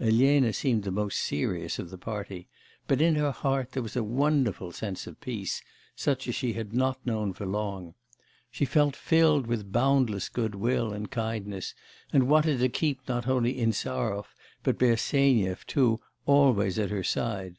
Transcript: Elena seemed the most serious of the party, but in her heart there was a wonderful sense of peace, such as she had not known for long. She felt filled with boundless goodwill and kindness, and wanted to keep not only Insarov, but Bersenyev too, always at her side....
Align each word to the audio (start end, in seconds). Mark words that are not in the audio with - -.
Elena 0.00 0.52
seemed 0.52 0.82
the 0.82 0.90
most 0.90 1.16
serious 1.16 1.78
of 1.78 1.90
the 1.90 1.96
party, 1.96 2.48
but 2.88 3.00
in 3.00 3.14
her 3.14 3.30
heart 3.30 3.70
there 3.70 3.84
was 3.84 3.94
a 3.94 4.02
wonderful 4.02 4.72
sense 4.72 5.06
of 5.06 5.20
peace, 5.20 5.62
such 5.94 6.26
as 6.26 6.34
she 6.34 6.54
had 6.54 6.74
not 6.74 6.98
known 7.06 7.32
for 7.32 7.46
long. 7.46 7.94
She 8.50 8.64
felt 8.64 8.96
filled 8.96 9.46
with 9.46 9.70
boundless 9.70 10.28
goodwill 10.28 10.92
and 10.92 11.08
kindness, 11.08 11.72
and 12.12 12.26
wanted 12.26 12.58
to 12.58 12.68
keep 12.68 13.06
not 13.08 13.28
only 13.28 13.60
Insarov, 13.60 14.34
but 14.64 14.76
Bersenyev 14.76 15.64
too, 15.68 16.00
always 16.26 16.80
at 16.80 16.90
her 16.90 17.04
side.... 17.04 17.54